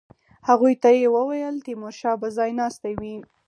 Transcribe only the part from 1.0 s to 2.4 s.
وویل تیمورشاه به